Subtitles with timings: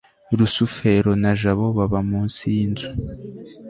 [0.37, 2.87] rusufero na jabo baba munsi yinzu